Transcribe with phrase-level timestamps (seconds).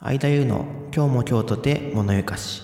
[0.00, 2.62] 相田優の今日も今日とて物ゆかし。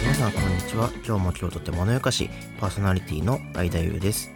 [0.00, 0.90] 皆さんこんにちは。
[1.06, 4.30] 今日も今日とて物ゆかしパーソナリティの相田優です。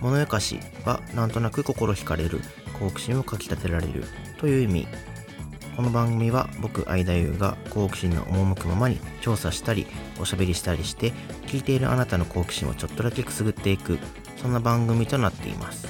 [0.00, 2.40] 物ゆかしはなんとなく心惹かれる
[2.78, 4.04] 好奇心をかきたてられる
[4.38, 4.88] という意味。
[5.76, 9.88] この番組は僕相田優が好奇心の赴くままに調査したり
[10.20, 11.10] おしゃべりしたりして
[11.48, 13.98] 聞いているあなたの好奇心をちょっとだけくすぐっていく
[14.36, 15.88] そんな番組となっています。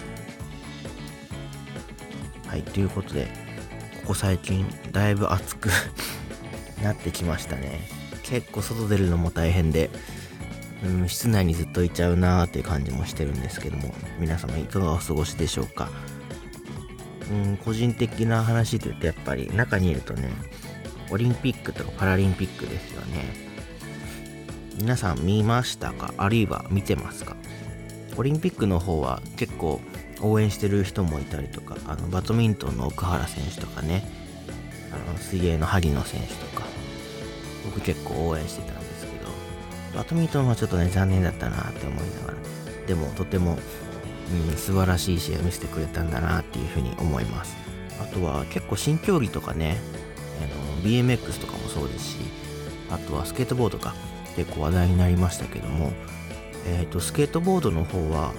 [2.47, 3.27] はいということで
[4.03, 5.69] ここ最近だいぶ暑く
[6.83, 7.81] なってきましたね。
[8.23, 9.91] 結構外出るのも大変で
[10.83, 15.91] うん室内にずっといちゃうなーっていう感じもしてるんですけども皆様いかがお過ごしでしょうか？
[17.31, 20.29] うん個人的な話で言うとやっぱり中にいるとね
[21.11, 23.45] オリンピックとかパラリンピックですよね。
[24.77, 26.13] 皆さん見ましたか？
[26.17, 27.37] あるいは見てますか？
[28.17, 29.81] オリンピックの方は結構
[30.21, 34.05] 応援してる人もいたりとかあのバドミントンの奥原選手とかね
[34.93, 36.65] あの水泳の萩野選手とか
[37.65, 39.27] 僕結構応援してたんですけど
[39.97, 42.39] バドミントンはちょっとね残念だったなって思いながら
[42.87, 43.59] でもとても、
[44.51, 47.57] うん、素晴らしい試合を見せてくれたんだなっていうふうに思います。
[48.01, 49.79] あとは結構新競技とかね
[50.41, 52.17] あの BMX とかもそうですし
[52.91, 53.95] あとはスケートボードが
[54.37, 55.93] 結構話題になりましたけども
[56.67, 58.33] えっ、とスケートボードの方は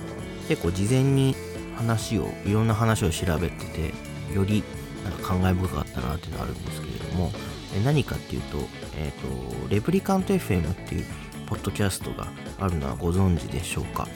[0.48, 1.36] 結構事前に
[1.78, 3.94] 話をいろんな話を調べてて
[4.34, 4.64] より
[5.04, 7.32] なんか感慨深かったなっていうのがあるんですけれども
[7.76, 8.58] え何かっていうと,、
[8.98, 11.06] えー、とレプリカント FM っていう
[11.46, 12.28] ポッドキャストが
[12.60, 14.08] あるのはご存知でしょうか？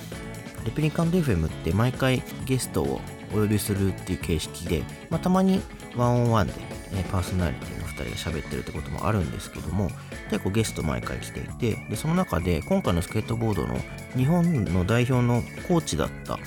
[0.70, 3.02] レプリカント FM って毎回ゲストを
[3.34, 5.62] お呼びするっていう形式で、まあ、たまに
[5.96, 6.54] ワンオンワンで、
[6.92, 9.90] えーパーソナリティの2人が喋ってるってこともあるんですけども
[10.30, 13.80] 結構ゲスト毎回来ていてでその中で今回のスケートボードの
[14.16, 16.38] 日本の代表のコーチだった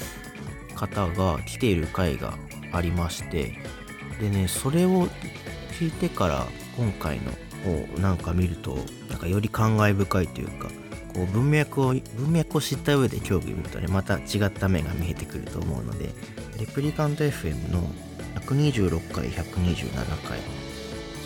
[0.77, 2.35] 方が来ている回が
[2.73, 3.59] ありまして
[4.21, 5.09] でねそれを
[5.81, 6.47] 聞いてから
[6.77, 7.33] 今回の
[7.65, 8.79] をなんか見ると
[9.09, 10.69] なんかより感慨深いというか
[11.15, 16.11] こう文脈を文脈を知った上で競技を見るとねまた違った面が見えてくると思うので
[16.59, 17.83] レプリカント FM の
[18.41, 20.41] 126回127回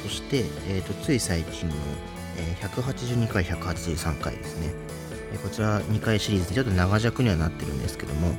[0.02, 1.74] そして、えー、とつい最近の、
[2.38, 4.72] えー182回183回ですね、
[5.32, 8.34] えーこちら2回シリーズでちょっと長尺にはなってるんですけども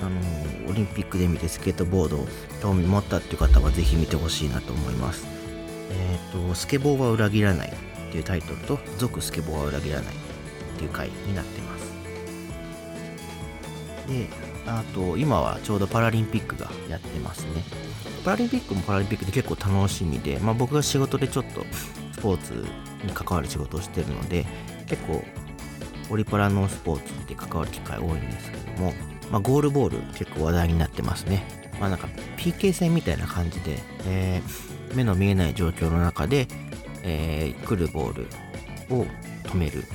[0.00, 2.26] あのーオリンピックで見てスケートボードを
[2.62, 5.26] 興味持ったっていう方はぜひ見てほしいなと思います。
[5.90, 7.72] えっ、と「スケボーは裏切らない」
[8.14, 11.84] っていうタイトルと「続スケボーは裏切らない」っていう回になってます。
[14.06, 14.28] で
[14.66, 17.64] あと今はちょうどパラリンピックがやってますね。
[18.24, 21.66] パラリンピックもパラリンピックで結構楽しみで、まあ、僕が仕事でちょっと
[22.12, 22.64] スポーツ
[23.04, 24.46] に関わる仕事をしてるので
[24.86, 25.22] 結構
[26.08, 28.94] オリパラのスポーツって関わる機会多いんですけども、
[29.30, 31.44] まあ、ゴールボール結構話題になってますね。
[31.80, 32.08] まあなんか
[32.38, 36.48] PK 戦みたいな感じで、えー目の見えない状況の中で、
[37.04, 38.26] えー来るボール
[38.94, 39.06] を
[39.44, 39.86] 止めるっ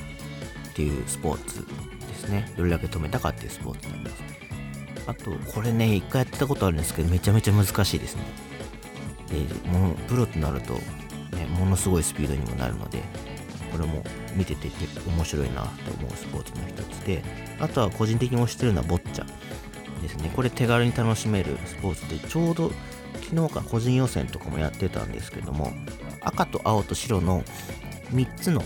[0.74, 1.66] ていうスポーツ
[2.06, 2.50] ですね。
[2.56, 4.16] どれだけ止めたかっていうスポーツになんです。
[5.06, 8.22] あとこれね一回やってたことあるんですけどめちゃめちゃ難しいですね。
[9.28, 13.02] でもうプロとなると、ね、ものすごいスピードにもなるので
[13.70, 14.02] これも
[14.34, 17.22] 見てて結構面白いなと思うスポーツの一つで
[17.60, 19.26] あとは個人的に推してるのはボッチャ
[20.02, 20.32] ですね。
[20.34, 22.72] これ手軽に楽しめるスポーツでちょうど
[23.22, 25.72] 昨日か個人予選とかもやってたんですけども
[26.20, 27.42] 赤と青と白の
[28.12, 28.62] 3つの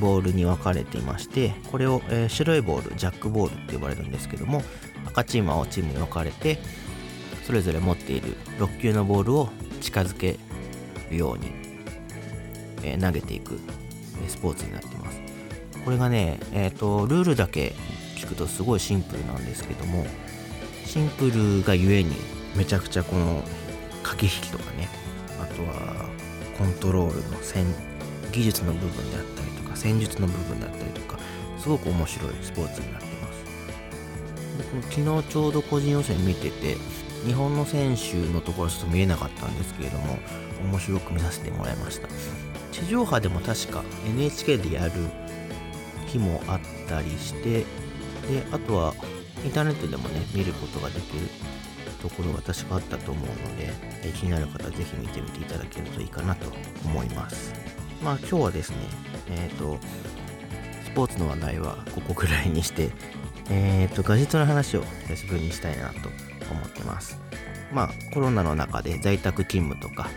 [0.00, 4.62] ボールに分かれていましてこれを、えー白いボールジャックボールって呼ばれるんですけども
[5.06, 6.58] 赤チーム青チームに分かれて
[7.44, 10.38] それぞれ持っている6球のボールを近づけ
[11.10, 11.52] るように、
[12.82, 13.58] えー投げていく
[14.24, 15.20] えスポーツになってます。
[15.84, 17.74] これがね、えー、とルールだけ
[18.16, 20.06] 聞くとすごいシンプルなんですけども
[20.86, 22.16] シンプルがゆえに
[22.56, 23.42] めちゃくちゃこの
[24.02, 24.88] 駆け引きとかね
[25.40, 26.08] あとは
[26.58, 27.66] コントロールの戦
[28.32, 31.18] 技術の部分であったりとか戦術の部分であったりとか
[31.58, 33.44] すごく面白いスポーツになってます。
[34.58, 36.76] でこの昨日ちょうど個人予選見てて
[37.26, 40.18] 日本の選手のところちょっと見えなかったんですけれども
[40.62, 42.08] 面白く見させてもらいました。
[42.70, 44.92] 地上波でも確か NHK でやる
[46.06, 47.64] 日もあったりしてで
[48.52, 48.94] あとは
[49.44, 51.28] インターネットでもね見ることができる。
[52.04, 53.72] ところが確かあったと思うので
[54.02, 56.52] え気になる方はぜひ見てみていただけるといいかなと
[56.84, 57.54] 思います。
[58.02, 58.76] まあ今日はですね
[59.30, 59.78] えっ、と
[60.84, 62.90] スポーツの話題はここくらいにして
[63.48, 66.10] えっ、とガジェットの話を久しぶりにしたいなと
[66.50, 67.18] 思ってます。
[67.72, 70.10] まあコロナの中で在宅勤務とか、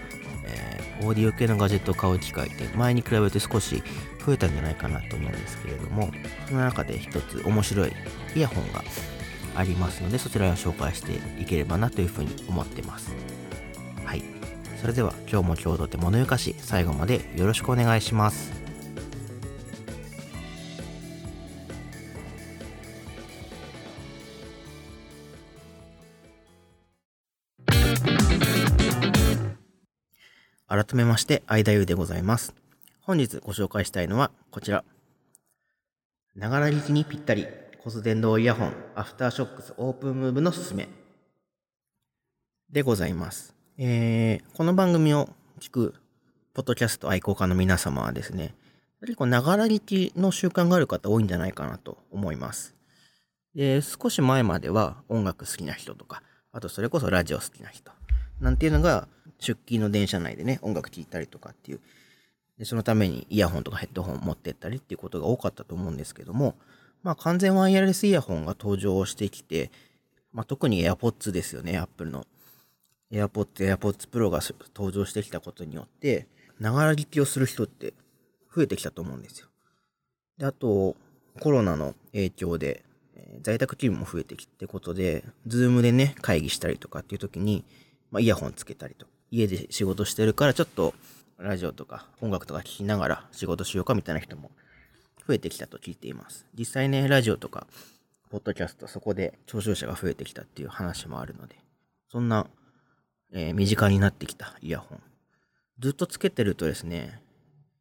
[0.46, 3.82] えー、オーディオ系のガジェットを買う機会って前に比べて少し
[4.26, 6.12] 増えたんじゃないかなと思うんですけれども
[6.50, 7.94] その中で一つ面白い
[8.36, 8.84] イヤホンが
[9.58, 13.14] ありますのでそちらを紹介していければなというふうに思ってます
[14.06, 14.24] はい
[14.80, 18.68] それでは今日も今日とて物ゆかし最後までよろしくお願いします
[30.70, 32.54] 改めまして、相田優でございます。
[33.02, 34.84] 本日ご紹介したいのはこちら。
[36.36, 37.48] ながら聞きにぴったり、
[37.88, 40.90] コス電動イヤホン、アフターショックスオープンムーブのすすめ。
[42.70, 43.56] でございます。
[43.78, 45.30] えー、この番組を
[45.62, 45.94] 聞く、
[46.54, 48.54] ポッドキャスト愛好家の皆様はですね、
[49.00, 52.76] 結構ながら聞きの習慣がある方多いんじゃないかなと思います。
[53.56, 57.94] で、少し前までは音楽好きな人とか、あとそれこそラジオ好きな人、
[58.42, 59.08] なんていうのが
[59.40, 61.80] 出勤の電車内でね、音楽聴いたりとかっていう、
[62.60, 66.56] でそのためにイヤホンとかヘッドホン持ってったりっていうことが多かったと思うんですけども、
[67.04, 69.72] まあ完全ワイヤレスイヤホンが登場してきて、
[70.34, 72.26] まあ特に AirPods ですよね、Apple の。
[73.12, 74.42] AirPods、AirPods Pro が
[74.76, 76.28] 登場してきたことによって、
[76.60, 77.94] ながら聞きをする人って
[78.54, 79.48] 増えてきたと思うんですよ。
[80.38, 80.96] で、あと、
[81.40, 82.84] コロナの影響で、
[83.16, 87.64] えー、在宅勤務も増えてきてことで、ズームでね、会議したりとかっていう時に、
[88.12, 90.94] まあ、イヤホンつけたりと家で仕事してるからちょっと
[91.38, 94.52] ラジオとか音楽とか聴きながら仕事しようかみたいな人も
[95.28, 96.46] 増えてきたと聞いています。
[96.58, 97.68] 実際ね、ラジオとか、
[98.30, 101.56] ポッドキャスト、そこで聴取者が増えてきたっていう話もあるので、
[102.10, 102.48] そんな、
[103.34, 105.02] えー、身近になってきたイヤホン。
[105.80, 107.22] ずっとつけてるとですね、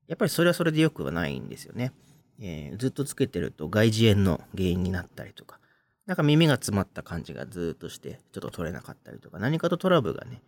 [0.09, 1.93] やっぱりそれはそれで良くはないんですよね。
[2.41, 5.61] えー、ずっとつけてると外耳炎の原因になったりとか、
[6.07, 10.43] なんか耳が詰まった感じがずっとして、ちょっと取れなかったりとか、何かとトラブルがね、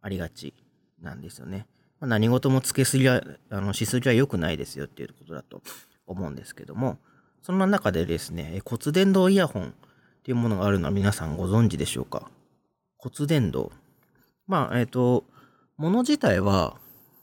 [0.00, 0.54] ありがち
[1.00, 1.66] なんですよね。
[2.00, 5.62] まあ、何事もつけすぎは、あの、しすぎは良くないですよっていうことだと
[6.08, 6.98] 思うんですけども、
[7.42, 9.68] そんな中でですね、骨伝導イヤホンっ
[10.24, 12.30] ていうものがあるのは皆さんご存知でしょうか？
[12.96, 13.70] 骨伝導。
[14.46, 15.24] まあ、えっ、ー、と、
[15.76, 16.76] もの自体は、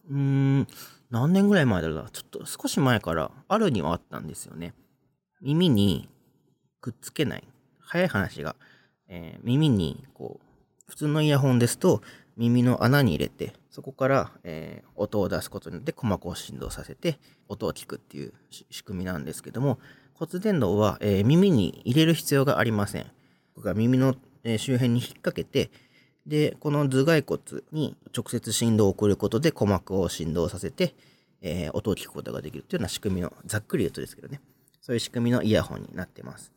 [0.09, 0.67] うーん、
[1.09, 2.09] 何年ぐらい前だろうな？
[2.09, 4.73] ちょっと少し前からあるにはあったんですよね。
[5.41, 6.07] 耳に
[6.81, 7.43] くっつけない。
[7.79, 8.55] 早い話が、
[9.07, 10.45] えー、耳にこう、
[10.87, 12.01] 普通のイヤホンですと
[12.37, 17.19] 耳の穴に入れて、そこから、えー、音を出すことによって鼓膜を振動させて
[17.49, 19.79] 音を聞くっていう仕組みなんですけども、
[20.13, 23.11] 骨伝導は、えー、耳に入れる必要がありません。
[23.53, 25.71] 僕が耳の、えー、周辺に引っ掛けて、
[26.25, 30.95] で、この頭蓋骨に直接振動を送ることで鼓膜を振動させて、
[31.41, 34.39] え、音を聞くことができるというような仕組みの、ざっくり言うとですけどね、
[34.79, 36.53] そういう仕組みのイヤホンになってます。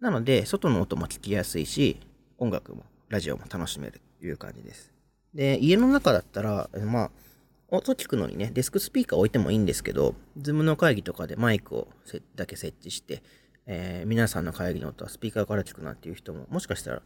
[0.00, 1.98] なので、外の音も聞きやすいし、
[2.38, 4.91] 音楽も、ラジオも楽しめるという感じです。
[5.34, 7.10] で、家の中だったら、まあ、
[7.68, 11.88] 音聞くのにね、デスクスピーカー置いてもいいんですけど、 Zoom の会議とかでマイクを
[12.36, 13.22] だけ設置して、
[13.66, 17.02] えー、皆さんの会議の音はスピーカーから聞くなっていう人も、もしかしたら、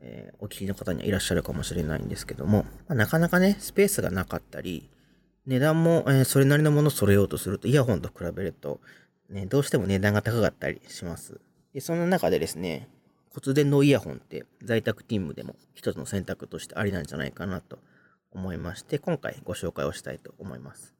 [0.00, 4.90] えー、お聞きの方にはいらっしゃるかもしれないんですけども、まあ、なかなかね、スペースがなかったり、
[5.46, 8.80] 値段も、えー、それなりのものを揃えようとすると、イヤホンと比べると、
[9.30, 11.40] ね、どうしても値段が高かったりします。
[11.72, 12.88] で、その中でですね、
[13.34, 17.78] 骨伝導イヤホンって在宅勤務でも一つの選択としてありなんじゃないかなと
[18.30, 20.94] 思いまして、今回ご紹介をしたいと思います。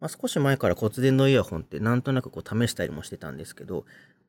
[0.00, 3.84] まあ、少し前から骨伝導イヤホンってなんとなくこう試したりもしてたんですけど、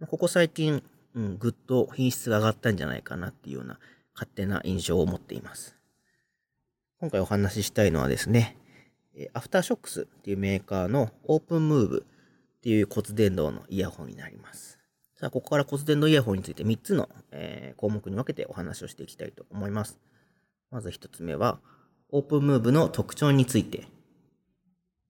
[0.08, 0.84] ここ最近、
[1.16, 3.80] うん、ぐっと品質が上がったんじゃないかなっていうような
[4.14, 5.76] 勝手な印象を持っています。
[7.00, 8.56] 今回お話ししたいのはですね、
[9.34, 12.06] アフターショックスっていうメーカーのオープンムーブ
[12.58, 14.73] っていう骨伝導のイヤホンになります。
[15.24, 19.98] さあ、ここから骨伝導イヤホンについて3つの、えー、項目に分けてお話をしていきたいと思います。
[20.70, 21.60] まず1つ目は、
[22.10, 23.88] オープンムーブの特徴について。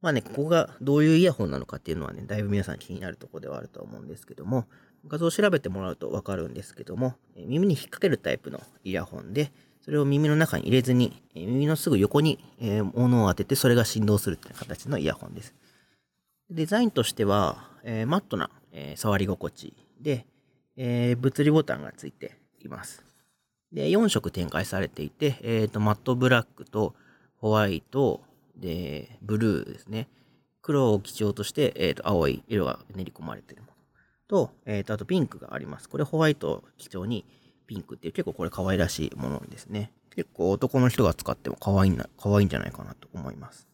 [0.01, 4.67] まあね、ここがどういうイヤホンなのかっていうのはね、だいぶ皆さん気になるところではあると思うんですけども、
[5.07, 9.51] 画像を調べてもらうとわかるんですけども、耳に引っ掛けるタイプのイヤホンで、
[9.81, 12.37] それを耳の中に入れずに、耳のすぐ横に、
[12.93, 15.55] 物を当てて、それが振動するっていう形のイヤホンです。
[16.51, 20.27] デザインとしては、え、マットな、え、触り心地で、
[20.75, 23.03] えー、物理ボタンがついています。
[23.71, 26.93] で、4色展開されていて、えっ、ー、と、マットブラックと
[27.37, 28.21] ホワイト、
[28.55, 30.07] で、ブルーですね。
[30.61, 33.73] 黒を基調として、えっ、ー、と、青い色が練り込まれているもの。
[34.27, 35.89] と、えっ、と、あとピンクがあります。
[35.89, 37.25] これホワイトを基調に
[37.67, 39.91] ピンクっていう結構これ可愛らしいものですね。
[40.15, 43.67] 結構男の人が使っても可愛いな、可愛いんじゃないかなと思います。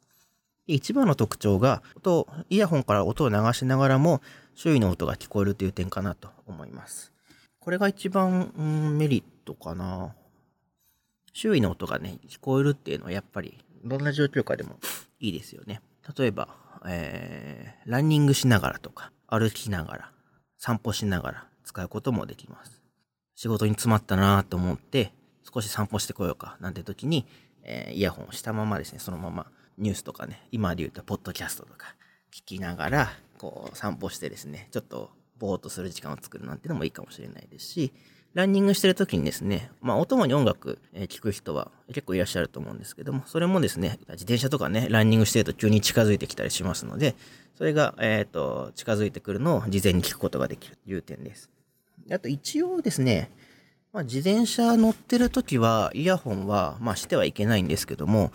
[0.66, 4.22] 一番の特徴が、音、イヤホンから音を流しながらも、
[4.60, 7.14] 周囲の音が聞こえるという点かなと思います。
[7.62, 8.52] これが一番、
[8.98, 10.14] メリットかな。
[11.32, 14.78] 周囲の音がね、聞こえるっていうのはやっぱり、どんな状況下でも
[15.22, 15.80] いいですよね。
[16.18, 16.50] 例えば、
[16.86, 20.12] えー、ランニングしながらとか、歩きながら、
[20.58, 22.84] 散歩しながら使うこともできます。
[23.36, 25.14] 仕事に詰まったなと思って、
[25.54, 27.26] 少し散歩してこようかなんて時に、
[27.64, 31.96] えー、イヤホンをしたままですね、そのままニュースとかね、今で言うとポッドキャストとか
[32.36, 37.94] 聞きながら、こう散歩してですね、ちょっとぼーっとする時間を作るなんてのもいいかもしれないですし、
[38.36, 47.16] ランニングしてる時にですね、まあ、お供に音楽、え、聞く人は結構いらっしゃると思うんですけども、それもですね、自転車とかね、ランニングしてると急に近づいてきたりしますので、
[47.58, 51.50] それが、えっ、と、近づいてくるのを事前に聞くことができるという点です。
[52.12, 53.32] あと一応ですね、
[53.92, 58.32] まあ、自転車乗ってる時は、イヤホンは、まあ、してはいけないんですけども、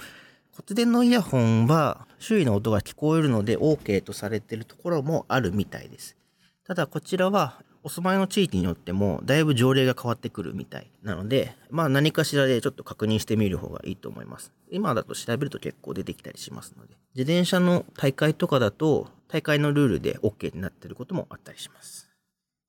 [0.57, 6.17] 骨伝のイヤホンは周囲の音が聞こえるので OK とされているところもあるみたいです。
[6.65, 14.53] ただこちらはお住まいの地域によってもだいぶ条例が変わってくるみたいなので、まあ何かしらでちょっと確認してみる方がいいと思います。
[14.71, 22.09] 今だと調べると結構出てきたりしますので、自転車の大会とかだと大会のルールで OK になってることもあったりします。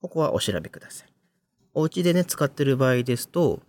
[0.01, 1.07] ここはお調べください。
[1.75, 3.61] お家でね、使ってる場合ですと、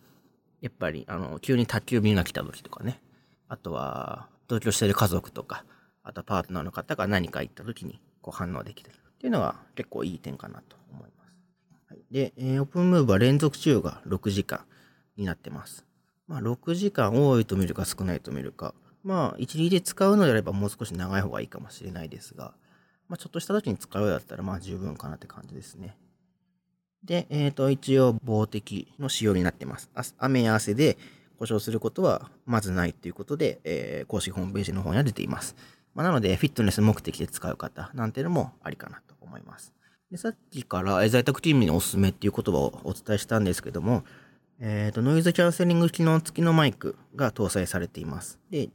[0.63, 3.01] やっぱり、あの、急に宅急便が来た時とかね、
[3.49, 5.65] あとは、同居している家族とか、
[6.03, 11.35] あとはパートナーの方が何か言った時に、こう反応できてるっていうのが結構いい点かなと思います。
[11.89, 14.65] はいで、えー、オープンムーブは連続治療が6時間
[15.17, 15.85] になってます。
[16.29, 18.75] まあ、6時間多いと見るか少ないと見るか。
[19.05, 22.55] まあ、1日で使うのであればもう少し長い方がいいかもしれないですが、
[23.09, 25.97] まあ、ちょっとした時に使うようだったら、まあ、十分かなって感じですね。
[27.05, 29.91] で、えっ、ー、と、一応、防滴の仕様になってます。
[30.19, 30.99] 雨や汗で
[31.39, 35.57] 故障することはまずないということで、えー、公式ホームページの方には出ています。
[35.95, 39.73] まあ、なので、フィットネス目的で使う方なんていうのもありかなと思います。
[40.11, 44.05] でさっきから在宅勤務におすすめっていう言葉をお伝えしたんですけども、
[44.59, 48.39] え、ー、と、ノイズキャンセリング機能付きのマイクが搭載されています。
[48.51, 48.71] で、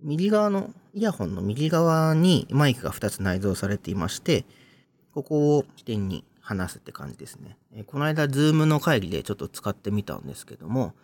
[0.00, 4.46] 右側の、イヤホンの右側にマイクが2つ内蔵されていまして、
[5.12, 7.58] ここを起点に話すって感じですね。
[7.74, 10.94] えー、この間、ズームの会議でちょっと使ってみたんですけども、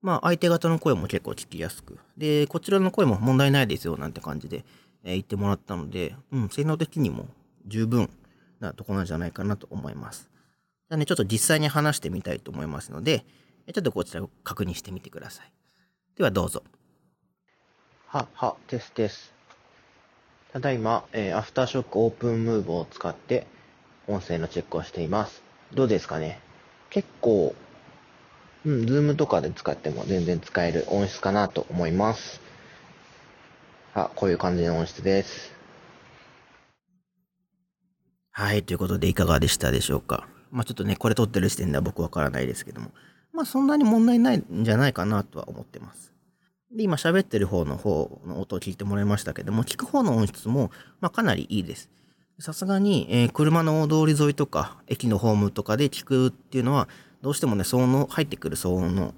[0.00, 4.64] まあ、相手方の声も結構聞きやすく、で、こちらの声も問題ないですよ、なんて感じで、
[5.04, 7.26] えー、言ってもらったので、うん、性能的にも
[7.66, 8.08] 十分
[8.60, 10.30] なとこなんじゃないかなと思います。
[10.32, 13.24] じゃあね、ちょっと実際に話してみたいと思いますので、
[13.72, 15.52] ちょっとこちらを確認してみてください。
[16.16, 16.62] ではどうぞ。
[18.06, 19.34] は、は、テステス。
[20.52, 23.46] ただいま、えー、 AfterShokz OpenMove を使って
[24.06, 25.42] 音声のチェックをしています。
[25.74, 26.40] どうですかね？
[26.88, 27.54] 結構、
[28.68, 32.42] うん、 Zoom とかで使っても全然使える音質かなと思います。
[33.94, 35.54] あ、こういう感じの音質です。
[38.30, 40.28] はい、ということでいかがでしたでしょうか。
[40.50, 42.90] まあちょっとね、これ撮ってる時点では僕わからないですけども、
[43.32, 46.12] まあそんなに問題ないんじゃないかなとは思ってます。
[46.70, 50.70] で、今喋ってる方の方の音を聞いてもらいましたけども、聞く方の音質も、
[51.00, 51.88] まあかなりいいです。
[52.38, 56.86] さすがに、えー、車の大通り沿いとか、駅のホームとかで聞くっていうのは、
[57.22, 59.14] どうしてもね、騒音の、入ってくる騒音の、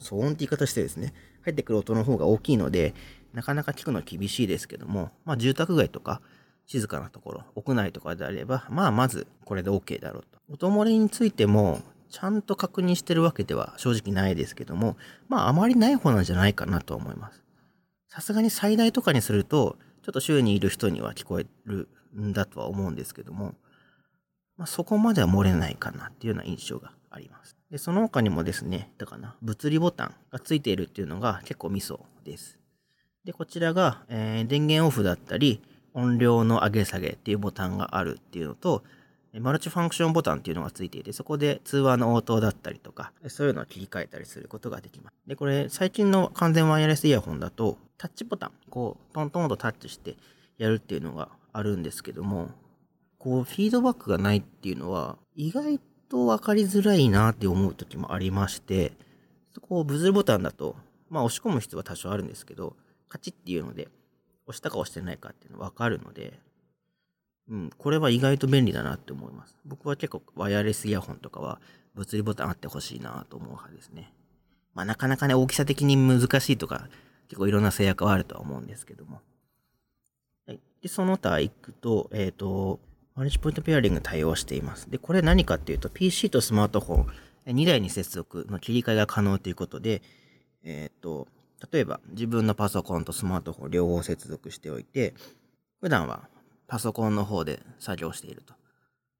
[0.00, 2.94] 騒音って言い方してですね、入ってくる音の方が大きいので、
[3.32, 6.20] なかなか聞くのは厳しいですけども、まあ住宅街とか、
[6.66, 10.68] 静かなところ、屋内とかであれば、まあまずこれで OK だろうと。
[10.68, 14.96] 音漏れについても、ちゃんと確認してるわけでは正直ないですけども、
[15.28, 17.42] まああまりない方なんじゃないかなと思います。
[18.08, 23.54] さすがに最大とかにすると、ちょっと周囲にいる人には聞こえるんだとは思うんですけども、
[24.56, 27.56] まあ、そこまでは漏れないかなっていうような印象があります。
[27.70, 32.58] で、その他にもですね、だかな、物理ボタンがついているっていうのが結構ミソです。
[33.24, 35.60] で、こちらが、えー、電源オフだったり、
[35.92, 38.82] 音量の上げ下げっていうボタンがあるっていうのと、
[39.38, 45.14] マルチファンクションボタンっていうのがついていて、そこで通話の応答だったりとか、そういうのを切り替えたりすることができます。
[45.26, 50.16] で、これ、最近の完全ワイヤレスイヤホンだと、タッチボタン、こう、トントンとタッチして
[50.58, 52.50] やるっていうのがあるんですけども、
[53.18, 55.78] こう、フィードバックがないっていうのは、意外
[56.10, 58.92] と分かりづらいなって思う時もありまして、
[59.62, 60.76] こう、ブズルボタンだと、
[61.08, 62.76] まあ、押し込む必要は多少あるんですけど、
[63.08, 63.88] カチッっていうので、
[64.46, 66.38] 押したか押してないかっていうの分かるので、
[67.48, 69.56] うん、これは意外と便利だなって思います。
[69.64, 71.60] 僕は結構ワイヤレスイヤホンとかは
[71.94, 74.12] 物理ボタンあってほしいなと思う派ですね。
[74.74, 76.88] まあなかなかね、大きさ的に難しいとか、
[77.28, 79.20] 結構いろんな制約はあるとは思うんですけども。
[80.46, 80.60] はい。
[80.80, 82.78] で、その他行くと、えっ、ー、と、
[83.20, 84.90] マルチポイントペアリング対応しています。
[84.90, 87.06] で、これ何かっていうと、PC とスマートフォン、
[87.48, 90.00] 2台に接続の切り替えが可能ということで、
[90.64, 91.28] えっ、と、
[91.70, 95.12] 例えば自分のパソコンとスマートフォン両方接続しておいて、
[95.82, 96.30] 普段は
[96.66, 98.54] パソコンの方で作業していると。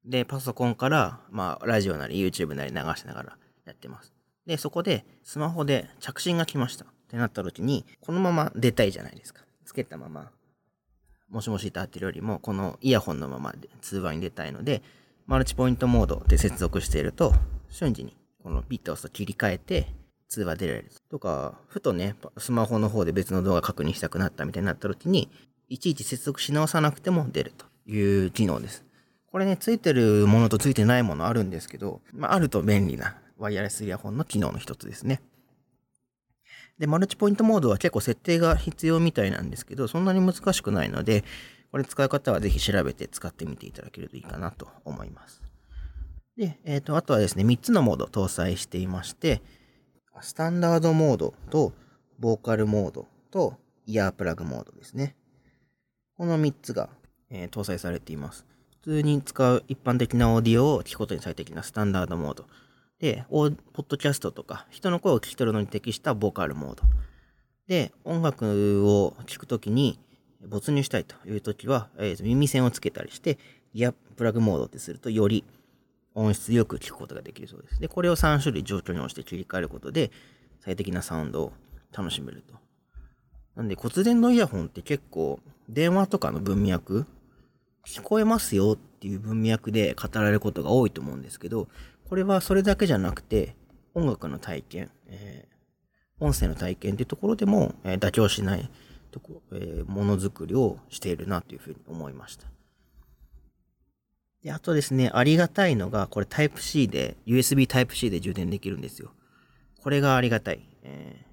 [0.03, 4.11] で、パソコンから、まあ、ラジオなり YouTube なり流しながらやってます。
[4.47, 9.43] で、そこでスマホで着信が来ましたってなった時に、このまま出たいじゃないですか。
[9.63, 10.31] つけたまま、
[11.31, 14.83] もしもしって合ってるよりも、このイヤホンのままで通話に出たいので、
[15.27, 17.33] マルチポイントモードで接続していると、
[17.69, 19.87] 瞬時にこのピッと押すと切り替えて
[20.27, 20.91] 通話出られる。
[21.09, 25.29] とか、ふとね、スマホの方で別の動画確認したくなったみたいになった時に、
[25.69, 28.83] いちいち接続し直さなくても出るという機能です。
[29.31, 35.21] これね、ついてるものとついてないものあるんですけど、まあ、あると便利なワイヤレスイヤホンの機能の一つですね。
[36.81, 41.23] で、マルチポイントモードは結構設定が必要みたいなんですけど、そんなに難しくないので、
[41.71, 45.43] これ使う方はぜひ調べて使ってみていただけるといいかなと思います。
[46.35, 49.43] で、えっ、ー、と、あとはですね、3つのモード搭載していまして、
[50.21, 51.73] スタンダードモードと、
[52.17, 55.15] ボーカルモードと、イヤープラグモードですね。
[56.17, 56.89] この3つが、
[57.29, 58.47] えー、搭載されています。
[58.81, 62.47] 普通に使う一般的なオーディオを聞くことに最適なスタンダードモード。
[63.01, 63.55] で、ポッ
[63.87, 66.83] ドキャストとか、人の声を聞き取るのに適したボーカルモード。
[67.67, 69.99] で、音楽を聴くときに
[70.47, 73.39] 没入したいというときは、えー、耳栓をつけたりして、
[73.73, 75.43] イヤプラグモードってするとより
[76.13, 77.81] 音質よく聞くことができるそうです。
[77.81, 80.11] で、これを3種類状況に応じて切り替えることで、
[80.59, 81.53] 最適なサウンドを
[81.91, 82.53] 楽しめると。
[83.55, 87.07] なんで骨伝のイヤホンって結構電話とかの文脈
[87.85, 91.67] 聞こえますよっていう文脈で語られることが多いと思うんですけど、
[92.11, 93.55] これはそれだけじゃなくて、
[93.93, 98.69] 音楽の体験、えー、音声の体験っていうところでも、えー、妥協しない
[99.11, 102.47] とこ、えー、ものづくりをしているなというふうに思いました。
[104.43, 109.13] で、あとですね、ありがたいのが、これ Type-C で、USB Type-C で充電できるんですよ。
[109.81, 110.67] これがありがたい。
[110.83, 111.25] えー、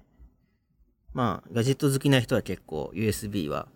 [1.13, 3.67] まあ、ガジェット好きな人は結構 USB は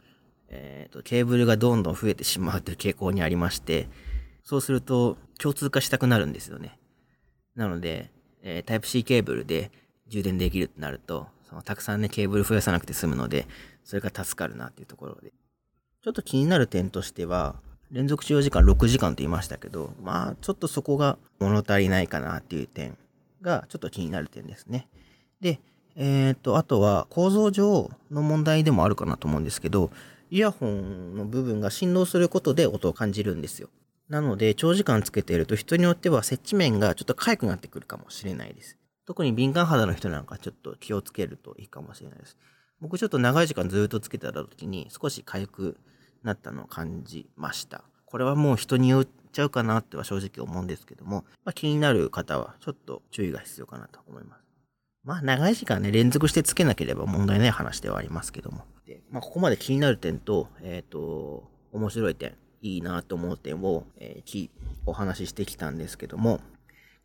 [0.47, 3.89] えっ、ー、と、ケーブルがどんどん増えてしまうという傾向にありまして、
[4.45, 6.79] そうすると共通化したくなるんですよね。
[7.55, 8.09] なので、
[8.41, 9.71] えー、タイプ C ケーブルで
[10.07, 13.47] 充電できるとなると、そのたくさんね、ケーブル増やさなくて済むので、
[13.83, 15.31] それが助かるなっていうところで。
[16.03, 17.55] ちょっと気になる点としては、
[17.91, 22.97] 連続使用時間6時間と言いましたけど、まあ、ちょっとそこが物足りないかなっていう点
[23.41, 24.87] が、ちょっと気になる点ですね。
[25.39, 25.59] で、
[25.95, 29.91] えっ、ー、と、あとは構造上の問題でもあるかなと思うんですけど、
[30.31, 33.69] イヤホンの部分が振動することで音を感じるんですよ。
[34.09, 38.77] なので、長時間つけていると人によっては接地面がちょっと痒くなってくるかもしれないです。
[39.05, 42.37] 特に敏感肌の人なんかちょっと気をつけるといいかもしれないです。
[42.79, 45.77] 僕ちょっと長い時間ずっとつけてた時に少し痒く
[46.23, 47.83] なったのを感じました。
[48.05, 54.43] これはもう人によっちゃうかなっては正直思うんですけども、まあ、気になる方はちょっと注意が必要かなと思います。
[55.03, 58.65] まあ長い時間ね、連続してつけなければ問題ない話ではありますけども。
[58.85, 64.49] で、まあここまで気になる点と、えっ、ー、と、面白い点、いいなと思う点を、えー、
[64.85, 66.39] お話ししてきたんですけども、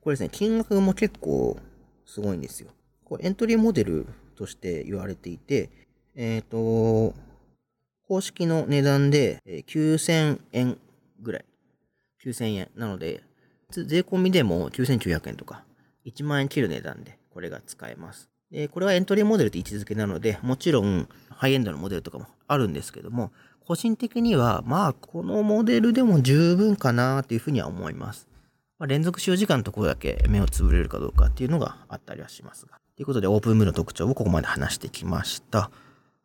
[0.01, 1.59] これですね、金額も結構
[2.07, 2.71] すごいんですよ。
[3.05, 5.69] これエントリーモデルとして言われていて、
[6.15, 7.15] えっ、ー、と、
[8.07, 10.79] 公式の値段で9000円
[11.21, 11.45] ぐらい。
[12.25, 12.71] 9000円。
[12.77, 13.23] なので、
[13.71, 15.65] 税込みでも9900円とか、
[16.07, 18.31] 1万円切る値段でこれが使えます。
[18.51, 23.33] で、これはエントリーモデルと位置づけなので、もちろんハイエンドのモデルとかもあるんですけども、
[23.69, 28.27] 個人的には、まあ、このモデルでも十分かなというふうには思います。
[28.79, 32.81] まあ、連続使用時間のところだけ目をつぶれるかどうかっていうのがあったりはしますが。
[32.97, 35.71] ということで、オープンムーの特徴をここまで話してきました。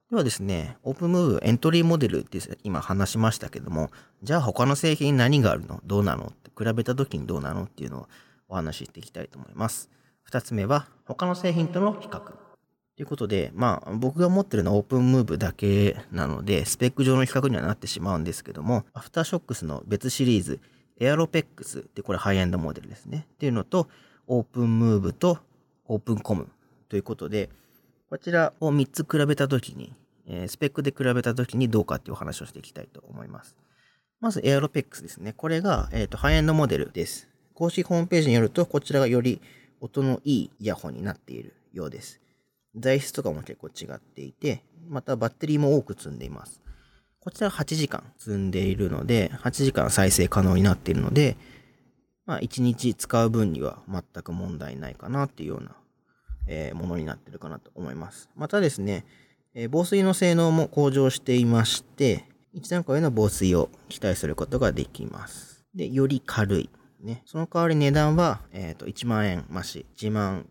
[0.09, 5.81] ではですね、オープンムーエントリーモデルって今話しましたけども、じゃあ他の製品何があるの？
[5.85, 6.27] どうなの？
[6.27, 7.65] って比べた時にどうなの？
[7.65, 8.07] っていうのを
[8.47, 9.89] お話ししていきたいと思います。
[10.31, 12.42] 2つ目は、他の製品との比較。
[12.95, 20.59] ということで、まあ、僕が持ってるのはオープンムーブだけなので、スペック上の比較にはなってしまうんですけども、アフターショックスの別シリーズ、
[20.99, 23.25] エアロペックスってこれハイエンドモデルですね。
[23.33, 23.87] っていうのと、
[24.27, 25.39] オープンムーブと
[25.85, 26.49] オープンコム
[26.87, 27.49] ということで、
[28.09, 29.95] こちらを3つ比べたときに、
[30.27, 33.57] えー、スペックで比べたときにどうかっていうお話をしていきたいと思います。
[34.21, 35.33] まず、エアロペックスですね。
[35.33, 37.27] これが、えっ、ー、と、ハイエンドモデルです。
[37.55, 39.41] 公式ホームページによると、こちらがより
[39.81, 42.22] 音のいいイヤホンになっているようです。
[42.75, 46.61] 材質とかも結構違っていて、またバッテリーも多く積んでいます。
[47.19, 51.37] こちら8時間積んでいるので、8時間再生可能になっているので、
[52.25, 55.75] まあ1日使う分には全く問題ないかなっていうような、
[56.47, 58.29] えー、ものになってるかなと思います。
[58.35, 59.05] またですね、
[59.53, 65.65] えー、防水の性能も向上していまして、1段階の防水を期待することができます。
[65.75, 66.69] で、より軽い。
[67.01, 67.23] ね。
[67.25, 70.47] その代わり値段は、え、ー、と、1万円増し、1万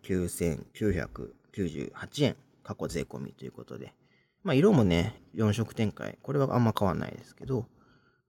[1.54, 3.94] 998円、過去税込みということで。
[4.42, 6.18] まあ、色もね、4色展開。
[6.22, 7.66] これはあんま変わんないですけど、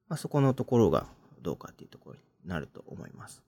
[0.08, 1.08] まあ、そこのところが
[1.42, 3.44] どうかっていうところになると思います。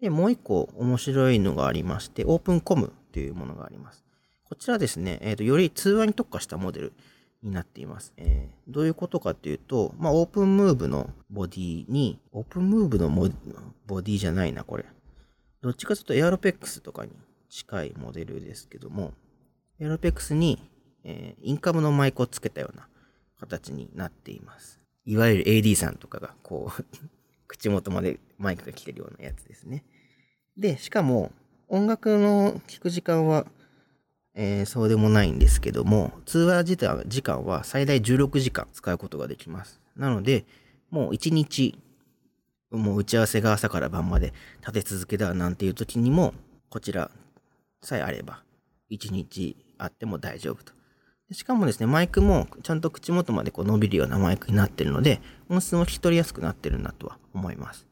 [0.00, 4.04] で、もう一個面白いのがありまして、オープンコムというものがあります。
[4.44, 6.92] こちらですね、えーと、より通話に特化したモデル
[7.42, 8.12] になっています。
[8.16, 13.28] えー、どういうことかっていうと、まあ、オープンムーブのボディに、オープンムーブのボ
[14.02, 14.84] ディじゃないな、これ。
[15.62, 17.12] どっちかというとエアロペックスとかに
[17.54, 19.12] 近いモデルですけども、
[19.78, 20.58] エロペックスに、
[21.04, 22.88] えー、インカムのマイクをつけたような
[23.38, 24.80] 形になっています。
[25.04, 26.84] いわゆる AD さんとかが、こう
[27.46, 29.84] 口元までマイクが来てるようなやつですね。
[30.56, 31.30] で、しかも、
[31.68, 33.46] 音楽の聴く時間は、
[34.34, 39.80] えー、そうでもないんですけども、通話自体時間は最大16時間使うことができます。
[39.94, 40.44] なので、
[40.90, 41.78] もう1日、
[42.72, 46.34] もう打ち合わせが朝から晩まで立て続けだなんていう時にも、
[46.68, 47.12] こちら
[47.84, 48.42] さえあれば、
[48.90, 50.72] 1日あっても大丈夫と。
[51.32, 57.86] しかもですね、マイクもちゃんと口元までこう伸びるようなマイクになってるので、音質も聞き取りやすくなってるなとは思います。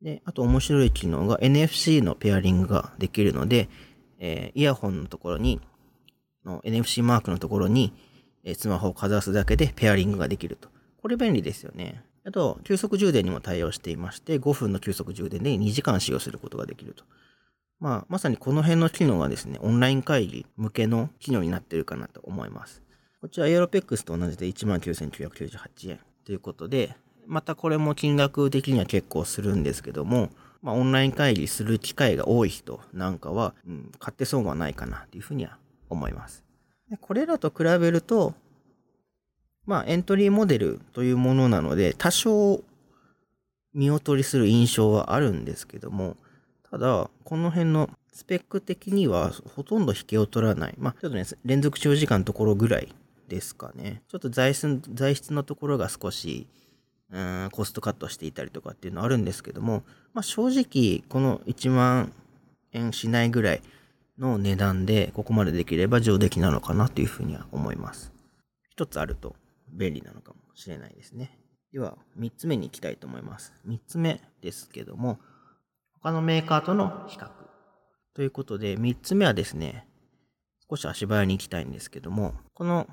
[0.00, 3.68] で、あと面白い機能が NFC のペアリングができるので、
[4.18, 5.60] えー、イヤホンのところに、
[6.44, 7.92] の NFC マークのところに、
[8.44, 10.68] えー、スマホをかざすだけでペアリングができると。
[11.02, 12.02] これ便利ですよね。
[12.24, 17.04] あと、急速充電にも対応していまして、5分の急速充電で2時間使用することができると。
[17.78, 22.82] まあ、まさにこの辺の機能がですね、オンライン会議向けの機能になってるかなと思います。
[23.20, 30.30] こちら、エアロペックスと同じで19,998円ということで、またこれも金額的には結構するんですけども、
[30.62, 35.58] まあ、オンライン会議する機会が多い人なんかは、うん、買って損はないかなというふうには
[35.90, 36.44] 思います。
[36.90, 38.34] でこれらと比べると、
[39.66, 42.62] まあ、エントリーモデルというものなので、多少
[43.74, 46.16] 見劣りする印象はあるんですけども、
[46.70, 50.74] ただ、この辺のスペック的にはほとんど引けを取らない。
[50.78, 52.94] まあ、ちょっとね、連続長時間のところぐらい
[53.28, 54.02] ですかね。
[54.08, 56.46] ちょっと材質材質のところが少し、
[57.10, 62.12] うーん、コストカットしていたりとかっていうのはあるんですけども、まあ、正直、この1万
[62.72, 63.62] 円しないぐらい
[64.18, 68.12] の値段で、ここまでできれば上出来なのかなというふうには思います。
[68.70, 69.36] 一つあると
[69.68, 71.38] 便利なのかもしれないですね。
[71.72, 73.52] では、3つ目に行きたいと思います。
[73.66, 75.18] 3つ目ですけども、
[76.06, 77.28] 他のメーカーとの比較。
[78.14, 79.88] ということで、3つ目はですね、
[80.70, 82.86] 少し足早に行きたいんですけども、この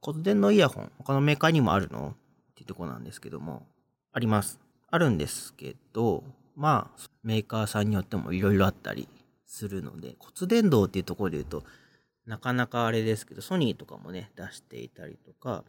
[0.00, 2.16] 骨伝のイヤホン、他のメーカーにもあるの
[2.50, 3.68] っていうとこなんですけども、
[4.12, 4.58] あります。
[4.90, 6.24] あるんですけど、
[6.56, 9.08] まあ、メーカーさんによってもいろいろあったり
[9.46, 11.62] するので、骨伝導っていうところで言うと、
[12.26, 15.62] なかなかあれですけど、ソニーとかもね、出していたりとか、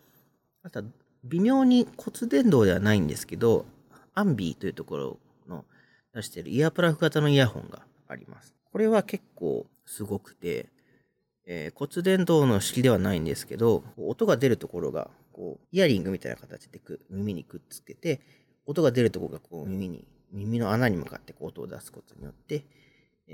[0.63, 0.85] あとは
[1.23, 3.67] 微妙に骨伝導ではないんですけど、
[4.15, 5.65] アンビーというところの
[6.13, 8.55] 出してるイヤープラグ型のイヤホンがあります。
[8.71, 10.67] これは結構すごくて、
[11.45, 18.21] えー、骨伝導の式ではないんですけど、音が出るところが、こう、イヤリングみたいな形でく耳にくっつけて、
[18.65, 22.63] 音が出るところがこう耳に、耳の穴に向かってこう音を出すことによって、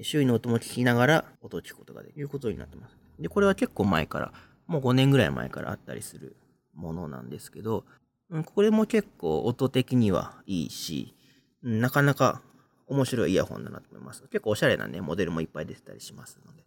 [0.04, 2.98] 周囲の音も聞きながら音を聞くことができることになってます。
[3.20, 4.34] で、これは結構前から、
[4.68, 6.38] もう5年ぐらい前からあったりする
[6.74, 7.86] ものなんですけど、
[8.46, 11.14] これも結構音的にはいいし、
[11.62, 12.42] なかなか
[12.88, 14.22] 面白いイヤホンだなと思います。
[14.24, 16.64] 結構おしゃれなね、モデルもいっぱい出てたりしますので。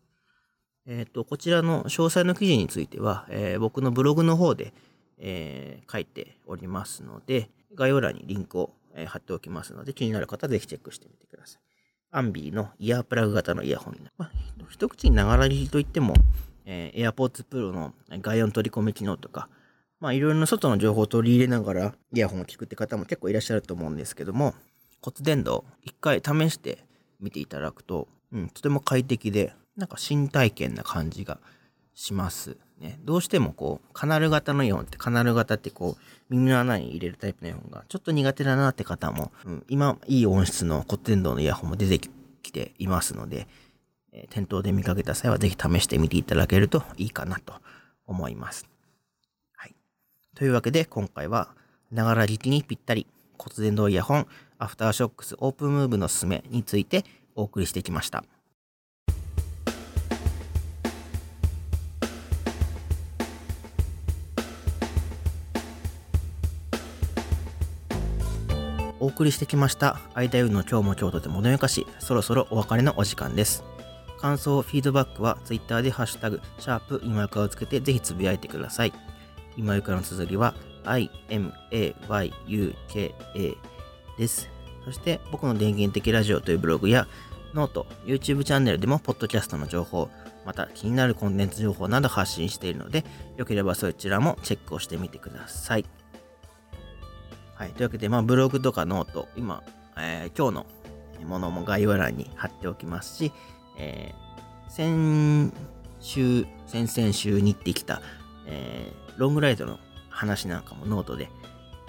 [0.86, 4.72] えっ、ー、と、こちらの詳細の記事については、えー、僕のブログの方で、
[5.18, 11.62] えー、書いておりますので、概要欄にリンクを、え貼っておきますので、気になる方はぜひチェックしてみてください。
[12.10, 14.12] アンビーのイヤープラグ型のイヤホンになる。
[14.16, 14.30] まあ、
[14.70, 16.14] 一口にながら聞きといっても、
[16.64, 19.48] え、AirPods Pro の外音取り込み機能とか、
[20.00, 24.54] まあ、いろいろな外の情報を取り入れながらイヤホンを聞くって方も結構いらっしゃると思うんですけども、
[25.00, 26.84] 骨伝導、一回試して
[27.20, 31.38] みていただくと、うん、とても快適で、なんか新体験な感じが
[31.94, 32.98] しますね。
[33.04, 41.98] どうしてもこう、カナル型のイヤホンって、カナル型ってこう、耳の穴に入れるタイプのイヤホンがちょっと苦手だなって方も、うん、今、いい音質の骨伝導のイヤホンも出て
[42.42, 43.46] きていますので、
[44.12, 47.54] えー、店頭で見かけた際はぜひ試してみていただけるといいかなと
[48.06, 48.68] 思います。
[49.54, 49.74] はい。
[50.34, 51.54] というわけで、今回は、
[51.90, 53.06] ながら聞きにぴったり
[53.38, 54.26] 骨伝導イヤホン
[54.60, 57.04] アフターショックスオープンムーブのすすめについて
[57.36, 58.24] お送りしてきました。
[69.00, 70.00] お送りしてきました。
[70.14, 73.62] 間湯の今日も京都でものよかしそろそろお別れのお時間です。
[74.18, 78.92] 感想フィードバックは Twitter でハッシュタグシャープ今床をつけてぜひつぶやいてください。
[79.56, 81.14] 今床の綴りは imayuka
[84.18, 84.50] です。
[84.84, 87.06] そして僕の電源的ラジオというブログや
[87.54, 90.10] note、YouTube チャンネルでもポッドキャストの情報、
[90.44, 93.04] また気になるコンテンツ情報など発信しているので、
[93.36, 95.86] よければそちらもチェックをしてみてください。
[97.54, 97.70] はい。
[97.70, 99.62] というわけで、まあ、ブログとか note、今、
[99.96, 100.66] えー、今日
[101.20, 103.32] のものも概要欄に貼っておきますし、
[103.78, 105.52] えー、先
[106.00, 108.02] 週、先々週に行ってきた、
[108.46, 109.78] えー、ロングライドの
[110.08, 111.30] 話なんかもノートで、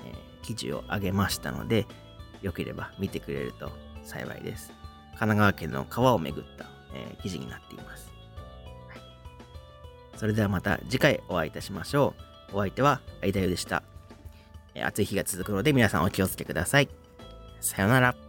[0.06, 0.13] え、
[0.44, 1.86] 記事を上げましたので、
[2.41, 3.71] よければ見てくれると
[4.04, 4.71] 幸いです。
[5.12, 8.12] 神奈川県の川を巡った、えー、記事になっています、
[8.88, 8.99] はい。
[10.15, 12.13] それではまた次回お会いいたしましょ
[12.52, 12.58] う。
[12.58, 13.84] お相手は相田優でした。
[14.75, 16.89] えー、暑い日が続くので皆さんお気をつけください。
[17.60, 18.29] さようなら。